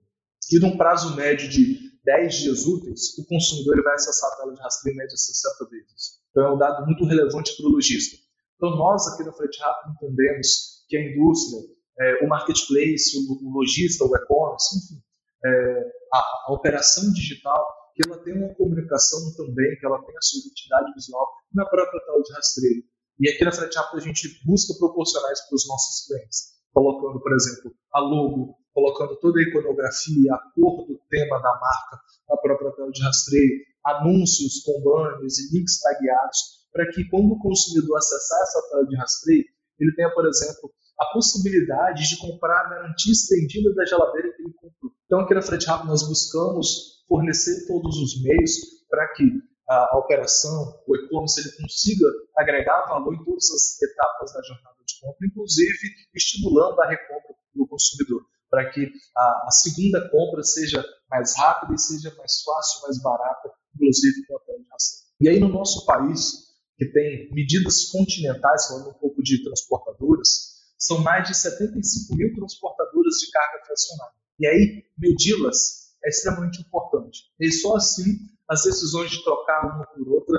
E 0.51 0.59
num 0.59 0.77
prazo 0.77 1.15
médio 1.15 1.49
de 1.49 1.79
10 2.03 2.35
dias 2.35 2.65
úteis, 2.65 3.17
o 3.17 3.25
consumidor 3.25 3.75
ele 3.75 3.83
vai 3.83 3.93
acessar 3.93 4.29
a 4.33 4.35
tela 4.35 4.53
de 4.53 4.61
rastreio 4.61 4.95
em 4.95 4.97
média 4.97 5.15
60 5.15 5.69
vezes. 5.69 6.19
Então 6.29 6.43
é 6.43 6.53
um 6.53 6.57
dado 6.57 6.85
muito 6.85 7.05
relevante 7.05 7.55
para 7.55 7.65
o 7.65 7.69
lojista. 7.69 8.17
Então, 8.55 8.75
nós 8.77 9.07
aqui 9.07 9.23
no 9.23 9.33
Frete 9.33 9.59
Rápido 9.59 9.93
entendemos 9.95 10.85
que 10.87 10.97
a 10.97 11.01
indústria, 11.01 11.61
é, 11.99 12.25
o 12.25 12.27
marketplace, 12.29 13.17
o, 13.17 13.47
o 13.47 13.53
lojista, 13.53 14.05
o 14.05 14.15
e-commerce, 14.15 14.77
enfim, 14.77 15.01
é, 15.45 15.91
a, 16.13 16.19
a, 16.47 16.53
operação 16.53 17.11
digital, 17.13 17.65
que 17.95 18.07
ela 18.07 18.23
tem 18.23 18.33
uma 18.33 18.53
comunicação 18.55 19.19
também, 19.35 19.77
que 19.77 19.85
ela 19.85 20.01
tem 20.03 20.15
a 20.15 20.21
sua 20.21 20.39
identidade 20.39 20.93
visual 20.93 21.27
na 21.53 21.65
própria 21.65 22.01
tela 22.05 22.21
de 22.21 22.33
rastreio. 22.33 22.83
E 23.19 23.29
aqui 23.29 23.43
na 23.43 23.51
Frete 23.51 23.77
Rápido 23.77 23.99
a 23.99 24.03
gente 24.03 24.41
busca 24.45 24.73
proporcionar 24.79 25.31
isso 25.31 25.47
para 25.47 25.55
os 25.55 25.67
nossos 25.67 26.07
clientes, 26.07 26.53
colocando, 26.73 27.21
por 27.21 27.33
exemplo, 27.33 27.75
a 27.93 27.99
logo, 27.99 28.57
colocando 28.73 29.19
toda 29.19 29.39
a 29.39 29.43
iconografia, 29.43 30.33
a 30.33 30.39
cor 30.55 30.87
do 30.87 30.99
tema 31.09 31.37
da 31.39 31.51
marca, 31.59 32.01
a 32.31 32.37
própria 32.37 32.71
tela 32.71 32.91
de 32.91 33.03
rastreio, 33.03 33.61
anúncios 33.85 34.63
com 34.63 34.81
banners 34.81 35.37
e 35.39 35.55
links 35.55 35.79
tagueados, 35.79 36.62
para 36.73 36.89
que 36.91 37.07
quando 37.09 37.31
o 37.31 37.39
consumidor 37.39 37.97
acessar 37.97 38.41
essa 38.41 38.69
tela 38.69 38.85
de 38.87 38.97
rastreio, 38.97 39.45
ele 39.79 39.95
tenha, 39.95 40.11
por 40.13 40.25
exemplo, 40.25 40.73
a 40.99 41.05
possibilidade 41.13 42.09
de 42.09 42.17
comprar 42.17 42.61
a 42.61 42.69
garantia 42.69 43.11
estendida 43.11 43.73
da 43.73 43.85
geladeira 43.85 44.33
que 44.35 44.41
ele 44.41 44.53
comprou. 44.53 44.91
Então, 45.05 45.19
aqui 45.19 45.33
na 45.33 45.41
Frete 45.41 45.67
Rápido, 45.67 45.89
nós 45.89 46.07
buscamos 46.07 47.03
fornecer 47.07 47.67
todos 47.67 47.97
os 47.97 48.21
meios 48.23 48.51
para 48.89 49.07
que 49.13 49.23
a, 49.69 49.95
a 49.95 49.97
operação, 49.97 50.81
o 50.87 50.95
e-commerce, 50.95 51.39
ele 51.39 51.51
consiga 51.61 52.05
agregar 52.37 52.85
valor 52.87 53.13
em 53.13 53.23
todas 53.23 53.49
as 53.51 53.81
etapas 53.81 54.33
da 54.33 54.41
jornada 54.41 54.77
de 54.85 54.99
compra, 54.99 55.27
inclusive 55.27 55.89
estimulando 56.13 56.81
a 56.81 56.89
recompra 56.89 57.35
do 57.55 57.67
consumidor, 57.67 58.25
para 58.49 58.69
que 58.71 58.91
a, 59.15 59.47
a 59.47 59.51
segunda 59.51 60.09
compra 60.09 60.43
seja 60.43 60.83
mais 61.09 61.35
rápida 61.37 61.73
e 61.73 61.79
seja 61.79 62.13
mais 62.17 62.41
fácil, 62.43 62.81
mais 62.83 63.01
barata, 63.01 63.51
inclusive 63.75 64.25
com 64.27 64.37
a 64.37 64.39
transação. 64.41 65.03
E 65.21 65.29
aí, 65.29 65.39
no 65.39 65.49
nosso 65.49 65.85
país, 65.85 66.52
que 66.85 66.91
tem 66.91 67.31
medidas 67.31 67.85
continentais, 67.85 68.67
falando 68.67 68.89
um 68.89 68.99
pouco 68.99 69.21
de 69.23 69.43
transportadoras, 69.43 70.53
são 70.77 70.99
mais 70.99 71.27
de 71.27 71.35
75 71.35 72.15
mil 72.15 72.33
transportadoras 72.35 73.15
de 73.15 73.31
carga 73.31 73.65
fracionada. 73.65 74.13
E 74.39 74.47
aí, 74.47 74.83
medi-las 74.97 75.93
é 76.03 76.09
extremamente 76.09 76.61
importante. 76.61 77.21
E 77.39 77.51
só 77.51 77.75
assim 77.75 78.17
as 78.49 78.63
decisões 78.63 79.09
de 79.09 79.23
trocar 79.23 79.65
uma 79.65 79.85
por 79.85 80.07
outra 80.09 80.37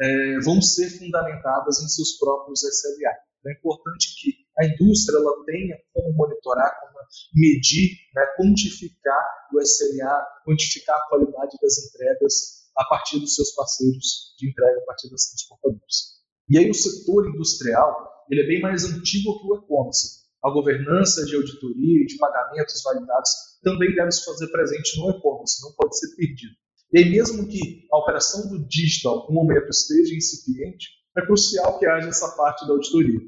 é, 0.00 0.40
vão 0.40 0.60
ser 0.60 0.90
fundamentadas 0.90 1.80
em 1.80 1.88
seus 1.88 2.18
próprios 2.18 2.62
SLA. 2.62 3.12
Então, 3.40 3.52
é 3.52 3.54
importante 3.54 4.14
que 4.20 4.34
a 4.58 4.66
indústria 4.66 5.16
ela 5.16 5.44
tenha 5.46 5.76
como 5.94 6.12
monitorar, 6.12 6.70
como 6.80 6.98
medir, 7.34 7.96
né, 8.14 8.22
quantificar 8.36 9.24
o 9.54 9.60
SLA, 9.60 10.26
quantificar 10.44 10.96
a 10.96 11.08
qualidade 11.08 11.56
das 11.62 11.78
entregas 11.78 12.65
a 12.76 12.84
partir 12.84 13.18
dos 13.18 13.34
seus 13.34 13.52
parceiros 13.54 14.34
de 14.38 14.50
entrega, 14.50 14.78
a 14.80 14.84
partir 14.84 15.10
das 15.10 15.28
transportadoras. 15.28 16.16
E 16.48 16.58
aí 16.58 16.70
o 16.70 16.74
setor 16.74 17.28
industrial 17.28 18.16
ele 18.30 18.42
é 18.42 18.46
bem 18.46 18.60
mais 18.60 18.84
antigo 18.84 19.38
que 19.40 19.46
o 19.46 19.56
e-commerce. 19.56 20.26
A 20.42 20.50
governança 20.50 21.24
de 21.24 21.34
auditoria 21.34 22.02
e 22.02 22.06
de 22.06 22.16
pagamentos 22.18 22.82
validados 22.82 23.30
também 23.62 23.94
deve 23.94 24.12
se 24.12 24.24
fazer 24.24 24.48
presente 24.48 24.98
no 24.98 25.10
e-commerce, 25.10 25.62
não 25.62 25.72
pode 25.72 25.98
ser 25.98 26.14
perdido. 26.14 26.54
E 26.92 26.98
aí, 26.98 27.10
mesmo 27.10 27.48
que 27.48 27.86
a 27.92 27.98
operação 27.98 28.48
do 28.48 28.66
digital, 28.68 29.26
no 29.28 29.34
momento, 29.34 29.68
esteja 29.70 30.14
incipiente, 30.14 30.88
é 31.18 31.26
crucial 31.26 31.78
que 31.78 31.86
haja 31.86 32.08
essa 32.08 32.36
parte 32.36 32.66
da 32.66 32.74
auditoria. 32.74 33.20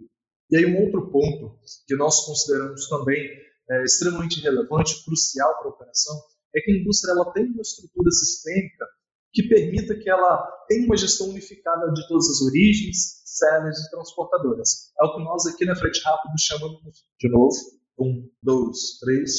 E 0.51 0.57
aí, 0.57 0.67
um 0.67 0.85
outro 0.85 1.11
ponto 1.11 1.59
que 1.87 1.97
nós 1.97 2.25
consideramos 2.25 2.89
também 2.89 3.29
é, 3.71 3.83
extremamente 3.83 4.41
relevante, 4.41 5.05
crucial 5.05 5.59
para 5.59 5.67
a 5.67 5.71
operação, 5.71 6.15
é 6.55 6.61
que 6.61 6.73
a 6.73 6.79
indústria 6.79 7.13
ela 7.13 7.33
tem 7.33 7.47
uma 7.47 7.63
estrutura 7.63 8.11
sistêmica 8.11 8.87
que 9.39 9.49
permita 9.49 9.95
que 9.95 10.11
ela 10.11 10.37
tenha 10.67 10.85
uma 10.85 10.97
gestão 10.97 11.29
unificada 11.29 11.93
de 11.93 12.09
todas 12.09 12.29
as 12.29 12.41
origens, 12.43 13.23
sellers 13.25 13.79
e 13.79 13.91
transportadoras. 13.93 14.91
É 15.01 15.07
o 15.07 15.15
que 15.15 15.23
nós 15.23 15.47
aqui 15.47 15.65
na 15.65 15.77
Frete 15.77 16.03
Rápido 16.03 16.33
chamamos, 16.41 17.05
de 17.21 17.29
novo, 17.31 17.55
um, 18.01 18.29
dois, 18.43 18.99
três, 18.99 19.31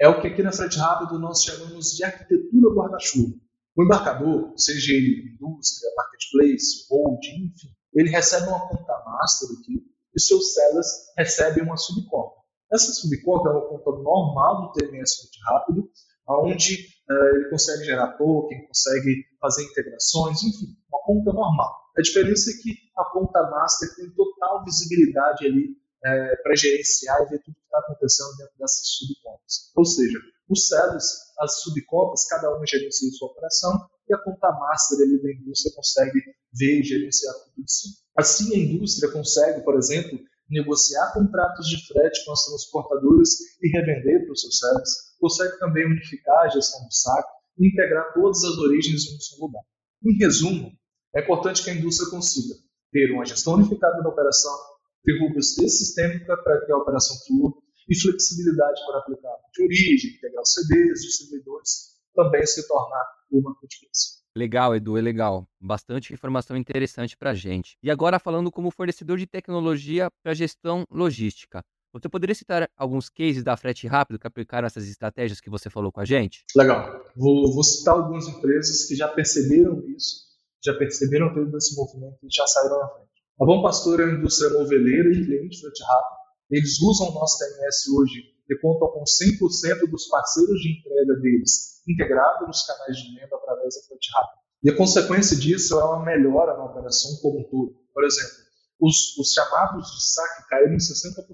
é 0.00 0.06
o 0.06 0.20
que 0.20 0.28
aqui 0.28 0.44
na 0.44 0.52
Frete 0.52 0.78
Rápido 0.78 1.18
nós 1.18 1.42
chamamos 1.42 1.96
de 1.96 2.04
arquitetura 2.04 2.72
guarda-chuva. 2.72 3.34
O 3.76 3.82
embarcador, 3.82 4.54
seja 4.56 4.92
ele 4.92 5.34
indústria, 5.34 5.90
marketplace, 5.96 6.86
holding, 6.88 7.46
enfim, 7.46 7.68
ele 7.94 8.10
recebe 8.10 8.46
uma 8.46 8.68
conta 8.68 9.02
master 9.04 9.48
aqui 9.58 9.82
e 10.14 10.20
seus 10.20 10.54
sellers 10.54 10.86
recebem 11.18 11.64
uma 11.64 11.76
subconta. 11.76 12.36
Essa 12.72 12.92
subconta 12.92 13.48
é 13.48 13.52
uma 13.54 13.68
conta 13.68 13.90
normal 14.02 14.68
do 14.68 14.72
TMS 14.72 15.16
Frete 15.16 15.40
Rápido, 15.48 15.90
onde 16.28 16.88
uh, 17.10 17.36
ele 17.36 17.50
consegue 17.50 17.84
gerar 17.84 18.12
token, 18.12 18.66
consegue 18.66 19.24
fazer 19.40 19.64
integrações, 19.64 20.42
enfim, 20.42 20.76
uma 20.90 21.00
conta 21.04 21.32
normal. 21.32 21.86
A 21.96 22.02
diferença 22.02 22.50
é 22.50 22.62
que 22.62 22.76
a 22.96 23.04
conta 23.04 23.42
master 23.50 23.94
tem 23.96 24.10
total 24.10 24.64
visibilidade 24.64 25.46
ali 25.46 25.76
é, 26.04 26.36
para 26.36 26.54
gerenciar 26.54 27.22
e 27.22 27.30
ver 27.30 27.38
tudo 27.42 27.54
que 27.54 27.64
está 27.64 27.78
acontecendo 27.78 28.36
dentro 28.36 28.54
dessas 28.58 28.86
subcontas. 28.86 29.72
Ou 29.74 29.84
seja, 29.84 30.18
os 30.48 30.68
sellers, 30.68 31.06
as 31.40 31.62
subcontas, 31.62 32.26
cada 32.28 32.54
uma 32.54 32.66
gerencia 32.66 33.10
sua 33.12 33.28
operação 33.28 33.86
e 34.08 34.14
a 34.14 34.18
conta 34.18 34.52
master 34.52 34.98
ali 35.00 35.20
da 35.22 35.32
indústria 35.32 35.74
consegue 35.74 36.20
ver 36.52 36.80
e 36.80 36.82
gerenciar 36.82 37.34
tudo 37.34 37.64
isso. 37.64 37.88
Assim, 38.16 38.54
a 38.54 38.58
indústria 38.58 39.12
consegue, 39.12 39.62
por 39.62 39.76
exemplo, 39.76 40.18
negociar 40.48 41.12
contratos 41.12 41.68
de 41.68 41.86
frete 41.86 42.24
com 42.24 42.32
as 42.32 42.44
transportadoras 42.44 43.30
e 43.62 43.68
revender 43.68 44.24
para 44.24 44.32
os 44.32 44.40
seus 44.40 44.58
sellers. 44.58 44.90
Consegue 45.18 45.58
também 45.58 45.86
unificar 45.86 46.44
a 46.44 46.48
gestão 46.48 46.84
do 46.84 46.92
saco 46.92 47.28
e 47.58 47.68
integrar 47.68 48.12
todas 48.14 48.44
as 48.44 48.56
origens 48.58 49.06
em 49.06 49.16
um 49.16 49.20
só 49.20 49.44
lugar. 49.44 49.62
Em 50.04 50.16
resumo, 50.18 50.72
é 51.14 51.22
importante 51.22 51.64
que 51.64 51.70
a 51.70 51.74
indústria 51.74 52.10
consiga 52.10 52.54
ter 52.92 53.12
uma 53.12 53.24
gestão 53.24 53.54
unificada 53.54 54.02
da 54.02 54.08
operação, 54.08 54.54
ter 55.02 55.18
robustez 55.20 55.78
sistêmica 55.78 56.36
para 56.36 56.64
que 56.64 56.72
a 56.72 56.76
operação 56.76 57.16
flua 57.26 57.52
e 57.88 58.00
flexibilidade 58.00 58.80
para 58.86 58.98
aplicar 58.98 59.36
de 59.52 59.62
origem, 59.64 60.10
integrar 60.16 60.42
os 60.42 60.52
CDs, 60.52 61.00
distribuidores, 61.02 61.96
também 62.14 62.44
se 62.46 62.66
tornar 62.66 63.04
uma 63.30 63.50
marketplace. 63.50 64.25
Legal, 64.36 64.76
Edu, 64.76 64.98
é 64.98 65.00
legal. 65.00 65.48
Bastante 65.58 66.12
informação 66.12 66.58
interessante 66.58 67.16
para 67.16 67.30
a 67.30 67.34
gente. 67.34 67.78
E 67.82 67.90
agora 67.90 68.18
falando 68.18 68.52
como 68.52 68.70
fornecedor 68.70 69.16
de 69.16 69.26
tecnologia 69.26 70.10
para 70.22 70.34
gestão 70.34 70.84
logística. 70.90 71.64
Você 71.90 72.06
poderia 72.06 72.34
citar 72.34 72.68
alguns 72.76 73.08
cases 73.08 73.42
da 73.42 73.56
frete 73.56 73.86
rápido 73.86 74.18
que 74.18 74.26
aplicaram 74.26 74.66
essas 74.66 74.86
estratégias 74.86 75.40
que 75.40 75.48
você 75.48 75.70
falou 75.70 75.90
com 75.90 76.00
a 76.00 76.04
gente? 76.04 76.44
Legal. 76.54 77.02
Vou, 77.16 77.50
vou 77.50 77.64
citar 77.64 77.94
algumas 77.94 78.28
empresas 78.28 78.84
que 78.84 78.94
já 78.94 79.08
perceberam 79.08 79.82
isso, 79.96 80.26
já 80.62 80.74
perceberam 80.74 81.32
todo 81.32 81.56
esse 81.56 81.74
movimento 81.74 82.18
e 82.22 82.28
já 82.30 82.46
saíram 82.46 82.78
na 82.78 82.88
frente. 82.88 83.08
A 83.40 83.46
Bom 83.46 83.62
Pastor 83.62 84.00
é 84.00 84.04
uma 84.04 84.18
indústria 84.18 84.50
moveleira 84.50 85.12
e 85.12 85.24
cliente 85.24 85.62
frete 85.62 85.82
rápido. 85.82 86.16
Eles 86.50 86.78
usam 86.82 87.08
o 87.08 87.14
nosso 87.14 87.38
TMS 87.38 87.90
hoje 87.90 88.36
e 88.50 88.58
contam 88.60 88.88
com 88.88 89.02
100% 89.02 89.90
dos 89.90 90.06
parceiros 90.08 90.60
de 90.60 90.78
entrega 90.78 91.20
deles 91.22 91.76
integrados 91.88 92.46
nos 92.46 92.62
canais 92.66 92.96
de 92.98 93.14
venda 93.14 93.38
frete 93.74 94.10
rápida. 94.14 94.40
E 94.62 94.70
a 94.70 94.76
consequência 94.76 95.36
disso 95.36 95.78
é 95.78 95.84
uma 95.84 96.04
melhora 96.04 96.56
na 96.56 96.64
operação 96.64 97.16
como 97.22 97.40
um 97.40 97.44
todo. 97.44 97.76
Por 97.92 98.04
exemplo, 98.04 98.36
os, 98.80 99.16
os 99.18 99.32
chamados 99.32 99.86
de 99.86 100.12
saque 100.12 100.48
caíram 100.48 100.74
em 100.74 100.78
60%. 100.78 101.24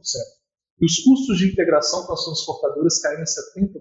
E 0.80 0.86
os 0.86 0.98
custos 1.04 1.38
de 1.38 1.52
integração 1.52 2.06
com 2.06 2.12
as 2.12 2.24
transportadoras 2.24 3.00
caíram 3.00 3.22
em 3.22 3.24
70%. 3.24 3.78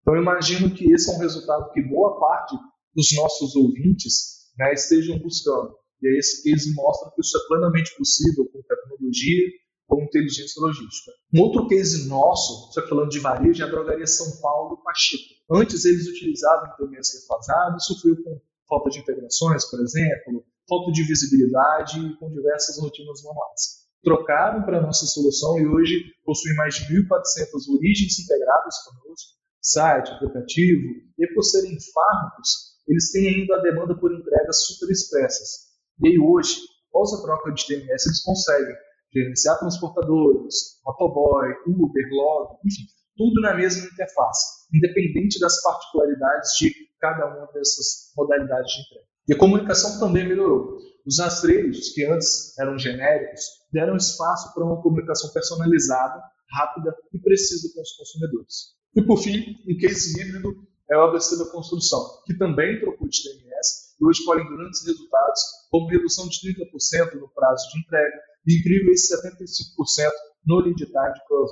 Então, 0.00 0.16
imagino 0.16 0.72
que 0.74 0.92
esse 0.92 1.10
é 1.10 1.14
um 1.14 1.18
resultado 1.18 1.72
que 1.72 1.82
boa 1.82 2.18
parte 2.20 2.56
dos 2.94 3.12
nossos 3.14 3.56
ouvintes 3.56 4.52
né, 4.58 4.72
estejam 4.72 5.18
buscando. 5.18 5.74
E 6.02 6.08
aí 6.08 6.18
esse 6.18 6.42
case 6.42 6.74
mostra 6.74 7.10
que 7.10 7.20
isso 7.20 7.36
é 7.36 7.48
plenamente 7.48 7.96
possível 7.96 8.46
com 8.52 8.62
tecnologia, 8.62 9.48
com 9.88 10.02
inteligência 10.02 10.60
logística. 10.60 11.12
Um 11.34 11.40
outro 11.40 11.66
case 11.68 12.08
nosso, 12.08 12.72
só 12.72 12.86
falando 12.86 13.10
de 13.10 13.18
varejo, 13.18 13.62
é 13.62 13.66
a 13.66 13.70
drogaria 13.70 14.06
São 14.06 14.40
Paulo 14.40 14.82
Pacheco. 14.82 15.35
Antes 15.50 15.84
eles 15.84 16.08
utilizavam 16.08 16.72
intermédios 16.72 17.14
refasados, 17.14 17.86
sofreu 17.86 18.16
com 18.22 18.40
falta 18.68 18.90
de 18.90 18.98
integrações, 18.98 19.64
por 19.70 19.80
exemplo, 19.80 20.44
falta 20.68 20.90
de 20.92 21.04
visibilidade 21.04 22.00
e 22.00 22.16
com 22.16 22.32
diversas 22.32 22.78
rotinas 22.80 23.22
manuais. 23.22 23.86
Trocaram 24.02 24.64
para 24.64 24.78
a 24.78 24.82
nossa 24.82 25.06
solução 25.06 25.58
e 25.58 25.66
hoje 25.66 26.02
possuem 26.24 26.54
mais 26.56 26.74
de 26.74 26.84
1.400 26.84 27.74
origens 27.76 28.18
integradas 28.18 28.74
conosco, 28.84 29.36
site, 29.60 30.10
aplicativo, 30.10 30.82
e 31.18 31.26
por 31.34 31.42
serem 31.42 31.76
fármacos, 31.92 32.76
eles 32.86 33.10
têm 33.10 33.28
ainda 33.28 33.56
a 33.56 33.62
demanda 33.62 33.98
por 33.98 34.12
entregas 34.12 34.64
super 34.64 34.90
expressas. 34.90 35.66
E 36.00 36.08
aí 36.08 36.18
hoje, 36.18 36.56
após 36.88 37.12
a 37.14 37.22
troca 37.22 37.52
de 37.52 37.66
TMS, 37.66 38.06
eles 38.06 38.22
conseguem 38.22 38.76
gerenciar 39.12 39.58
transportadoras, 39.58 40.54
motoboy, 40.84 41.48
Uber, 41.66 42.08
Log, 42.12 42.58
enfim, 42.64 42.82
tudo 43.16 43.40
na 43.40 43.54
mesma 43.56 43.86
interface, 43.86 44.55
independente 44.72 45.38
das 45.38 45.62
particularidades 45.62 46.50
de 46.58 46.72
cada 47.00 47.26
uma 47.26 47.46
dessas 47.52 48.12
modalidades 48.16 48.72
de 48.72 48.80
entrega. 48.82 49.06
E 49.28 49.34
a 49.34 49.38
comunicação 49.38 49.98
também 49.98 50.28
melhorou. 50.28 50.78
Os 51.06 51.18
rastreios, 51.18 51.90
que 51.90 52.04
antes 52.04 52.56
eram 52.58 52.78
genéricos, 52.78 53.40
deram 53.72 53.96
espaço 53.96 54.52
para 54.54 54.64
uma 54.64 54.82
comunicação 54.82 55.32
personalizada, 55.32 56.20
rápida 56.52 56.94
e 57.12 57.18
precisa 57.18 57.72
com 57.74 57.80
os 57.80 57.92
consumidores. 57.92 58.76
E 58.94 59.02
por 59.02 59.18
fim, 59.18 59.56
um 59.68 59.76
case 59.78 60.20
híbrido 60.20 60.66
é 60.90 60.96
o 60.96 61.02
ABC 61.02 61.36
da 61.38 61.50
construção, 61.50 62.22
que 62.24 62.36
também 62.38 62.80
trocou 62.80 63.08
de 63.08 63.22
TMS 63.22 63.96
e 64.00 64.04
hoje 64.04 64.24
colhe 64.24 64.44
grandes 64.44 64.84
resultados, 64.86 65.40
como 65.70 65.88
redução 65.88 66.28
de 66.28 66.38
30% 66.54 67.14
no 67.14 67.28
prazo 67.30 67.68
de 67.72 67.80
entrega 67.80 68.20
e 68.46 68.58
incríveis 68.58 69.08
75% 69.10 70.10
no 70.46 70.60
lead 70.60 70.76
time 70.76 71.12
de 71.14 71.26
cross 71.26 71.50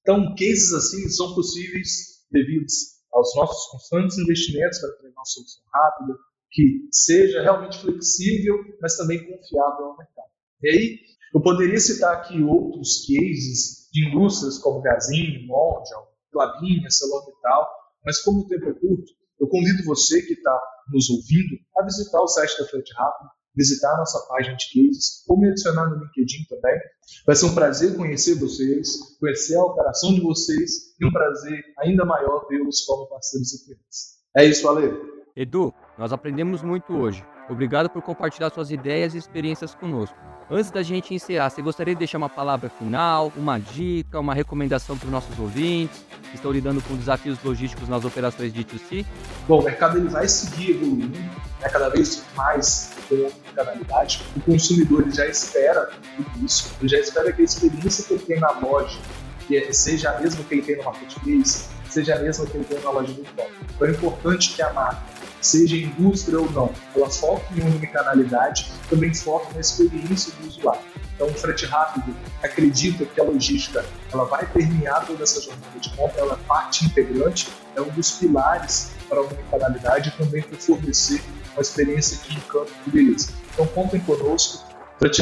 Então, 0.00 0.34
cases 0.34 0.72
assim 0.72 1.08
são 1.08 1.34
possíveis 1.34 2.15
devido 2.36 2.66
aos 3.12 3.34
nossos 3.34 3.70
constantes 3.70 4.18
investimentos 4.18 4.78
para 4.78 4.92
ter 4.92 5.08
uma 5.08 5.24
solução 5.24 5.62
rápida, 5.72 6.14
que 6.50 6.88
seja 6.92 7.42
realmente 7.42 7.78
flexível, 7.78 8.56
mas 8.80 8.96
também 8.96 9.18
confiável 9.18 9.86
ao 9.86 9.96
mercado. 9.96 10.28
E 10.62 10.68
aí, 10.68 11.00
eu 11.34 11.40
poderia 11.40 11.78
citar 11.78 12.16
aqui 12.16 12.42
outros 12.42 13.06
cases 13.06 13.88
de 13.92 14.08
indústrias 14.08 14.58
como 14.58 14.82
Gazin, 14.82 15.46
Mondial, 15.46 16.12
Clabin, 16.32 16.84
ArcelorMittal, 16.84 17.68
mas 18.04 18.22
como 18.22 18.40
o 18.40 18.46
tempo 18.46 18.68
é 18.68 18.74
curto, 18.74 19.12
eu 19.40 19.48
convido 19.48 19.84
você 19.84 20.22
que 20.22 20.34
está 20.34 20.60
nos 20.92 21.10
ouvindo 21.10 21.56
a 21.78 21.84
visitar 21.84 22.20
o 22.20 22.28
site 22.28 22.58
da 22.58 22.66
Frete 22.66 22.92
Rápido, 22.94 23.30
visitar 23.56 23.94
a 23.94 23.98
nossa 23.98 24.26
página 24.28 24.56
de 24.56 24.66
cases, 24.66 25.24
ou 25.28 25.38
me 25.38 25.48
adicionar 25.48 25.88
no 25.88 25.96
LinkedIn 25.96 26.44
também. 26.48 26.78
Vai 27.26 27.34
ser 27.34 27.46
um 27.46 27.54
prazer 27.54 27.96
conhecer 27.96 28.34
vocês, 28.34 29.16
conhecer 29.18 29.56
a 29.56 29.64
operação 29.64 30.14
de 30.14 30.20
vocês 30.20 30.94
e 31.00 31.06
um 31.06 31.10
prazer 31.10 31.64
ainda 31.78 32.04
maior 32.04 32.46
tê-los 32.46 32.84
como 32.84 33.08
parceiros 33.08 33.52
e 33.54 33.64
clientes. 33.64 34.16
É 34.36 34.44
isso, 34.44 34.68
Ale. 34.68 34.92
Edu, 35.34 35.72
nós 35.98 36.12
aprendemos 36.12 36.62
muito 36.62 36.92
hoje. 36.94 37.24
Obrigado 37.48 37.88
por 37.88 38.02
compartilhar 38.02 38.50
suas 38.50 38.70
ideias 38.70 39.14
e 39.14 39.18
experiências 39.18 39.74
conosco. 39.74 40.16
Antes 40.48 40.70
da 40.70 40.80
gente 40.80 41.12
encerrar, 41.12 41.50
você 41.50 41.60
gostaria 41.60 41.92
de 41.92 41.98
deixar 41.98 42.18
uma 42.18 42.28
palavra 42.28 42.70
final, 42.70 43.32
uma 43.36 43.58
dica, 43.58 44.20
uma 44.20 44.32
recomendação 44.32 44.96
para 44.96 45.06
os 45.06 45.10
nossos 45.10 45.36
ouvintes 45.40 46.04
que 46.30 46.36
estão 46.36 46.52
lidando 46.52 46.80
com 46.82 46.94
desafios 46.94 47.36
logísticos 47.42 47.88
nas 47.88 48.04
operações 48.04 48.52
de 48.52 48.64
D2C? 48.64 49.04
Bom, 49.48 49.60
o 49.60 49.64
mercado 49.64 49.98
ele 49.98 50.08
vai 50.08 50.28
seguir 50.28 50.70
evoluindo, 50.70 51.18
né, 51.18 51.68
cada 51.68 51.88
vez 51.88 52.24
mais 52.36 52.92
com 53.08 53.28
canalidade. 53.56 54.22
O 54.36 54.40
consumidor 54.40 55.02
ele 55.02 55.10
já 55.10 55.26
espera 55.26 55.90
tudo 56.16 56.46
isso, 56.46 56.70
ele 56.80 56.90
já 56.90 57.00
espera 57.00 57.32
que 57.32 57.42
a 57.42 57.44
experiência 57.44 58.04
que 58.04 58.14
ele 58.14 58.22
tem 58.22 58.38
na 58.38 58.52
loja 58.52 59.00
que 59.48 59.56
é, 59.56 59.72
seja 59.72 60.10
a 60.10 60.20
mesma 60.20 60.44
que 60.44 60.54
ele 60.54 60.62
tem 60.62 60.76
no 60.76 60.84
marketplace, 60.84 61.68
seja 61.88 62.16
a 62.16 62.18
mesma 62.20 62.46
que 62.46 62.56
ele 62.56 62.64
tem 62.64 62.80
na 62.80 62.90
loja 62.90 63.12
virtual. 63.12 63.48
Então 63.74 63.88
é 63.88 63.90
importante 63.90 64.54
que 64.54 64.62
a 64.62 64.72
marca 64.72 65.02
seja 65.46 65.76
indústria 65.76 66.40
ou 66.40 66.50
não, 66.50 66.72
ela 66.94 67.08
foca 67.08 67.46
em 67.54 67.62
unicanalidade, 67.62 68.70
também 68.90 69.14
foca 69.14 69.52
na 69.54 69.60
experiência 69.60 70.32
do 70.34 70.48
usuário. 70.48 70.80
Então, 71.14 71.28
o 71.28 71.34
frete 71.34 71.64
rápido 71.64 72.14
acredita 72.42 73.06
que 73.06 73.20
a 73.20 73.24
logística 73.24 73.84
ela 74.12 74.24
vai 74.24 74.44
permear 74.46 75.06
toda 75.06 75.22
essa 75.22 75.40
jornada 75.40 75.78
de 75.80 75.88
compra, 75.96 76.20
ela 76.20 76.34
é 76.34 76.46
parte 76.46 76.84
integrante, 76.84 77.48
é 77.74 77.80
um 77.80 77.88
dos 77.88 78.10
pilares 78.12 78.90
para 79.08 79.18
a 79.18 79.22
unicanalidade 79.22 80.08
e 80.10 80.22
também 80.22 80.42
para 80.42 80.58
fornecer 80.58 81.22
uma 81.54 81.62
experiência 81.62 82.18
que 82.18 82.34
encanta 82.34 82.70
e 82.86 82.90
beleza. 82.90 83.30
Então, 83.54 83.66
contem 83.68 84.00
conosco. 84.00 84.65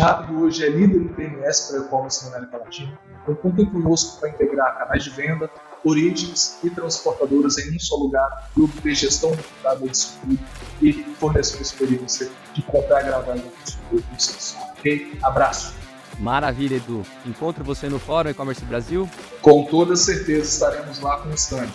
Rápido 0.01 0.41
hoje 0.41 0.65
é 0.65 0.69
líder 0.69 1.03
em 1.03 1.09
PMS 1.09 1.69
para 1.69 1.81
e-commerce 1.81 2.25
na 2.25 2.37
América 2.37 2.59
Latina. 2.59 2.99
Então, 3.23 3.35
contem 3.35 3.67
conosco 3.67 4.21
para 4.21 4.29
integrar 4.29 4.79
canais 4.79 5.03
de 5.03 5.11
venda, 5.11 5.51
origens 5.85 6.59
e 6.63 6.71
transportadoras 6.71 7.59
em 7.59 7.75
um 7.75 7.79
só 7.81 7.97
lugar 7.97 8.51
e 8.57 8.63
obter 8.63 8.95
gestão 8.95 9.33
equilibrada 9.33 9.87
disso 9.87 10.17
tudo 10.21 10.39
e 10.81 10.93
fornecer 11.19 11.57
uma 11.57 11.63
experiência 11.63 12.31
de 12.55 12.63
comprar 12.63 13.01
agradável 13.01 13.43
para 13.91 14.01
vocês. 14.17 14.57
Ok? 14.79 15.19
Abraço! 15.23 15.75
Maravilha, 16.21 16.77
Edu. 16.77 17.03
Encontro 17.27 17.65
você 17.65 17.89
no 17.89 17.99
Fórum 17.99 18.31
E-Commerce 18.31 18.65
Brasil? 18.65 19.11
Com 19.43 19.65
toda 19.65 19.97
certeza 19.97 20.49
estaremos 20.49 21.01
lá 21.01 21.19
com 21.19 21.29
o 21.29 21.35
stand. 21.35 21.71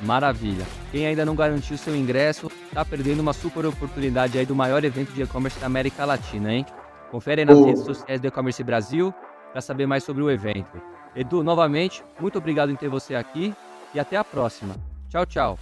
Maravilha. 0.00 0.66
Quem 0.90 1.06
ainda 1.06 1.24
não 1.24 1.36
garantiu 1.36 1.78
seu 1.78 1.94
ingresso, 1.94 2.50
está 2.66 2.84
perdendo 2.84 3.20
uma 3.20 3.32
super 3.32 3.64
oportunidade 3.64 4.36
aí 4.36 4.44
do 4.44 4.56
maior 4.56 4.84
evento 4.84 5.12
de 5.12 5.22
e-commerce 5.22 5.58
da 5.60 5.66
América 5.66 6.04
Latina, 6.04 6.52
hein? 6.52 6.66
Confere 7.10 7.44
nas 7.44 7.58
oh. 7.58 7.64
redes 7.64 7.82
sociais 7.82 8.20
do 8.20 8.26
E-Commerce 8.26 8.62
Brasil 8.62 9.14
para 9.52 9.60
saber 9.60 9.86
mais 9.86 10.04
sobre 10.04 10.22
o 10.22 10.30
evento. 10.30 10.80
Edu, 11.14 11.42
novamente, 11.44 12.04
muito 12.18 12.38
obrigado 12.38 12.70
em 12.70 12.76
ter 12.76 12.88
você 12.88 13.14
aqui 13.14 13.54
e 13.94 14.00
até 14.00 14.16
a 14.16 14.24
próxima. 14.24 14.74
Tchau, 15.08 15.24
tchau. 15.24 15.58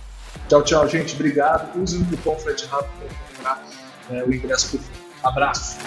Tchau, 0.49 0.63
tchau, 0.63 0.89
gente. 0.89 1.15
Obrigado. 1.15 1.79
Use 1.79 2.01
o 2.01 2.05
cupom 2.07 2.37
Fred 2.37 2.65
Rápido 2.67 2.93
para 2.99 3.37
comprar 3.37 3.65
é, 4.11 4.25
o 4.25 4.33
ingresso 4.33 4.79
por 4.79 5.03
Abraço. 5.23 5.79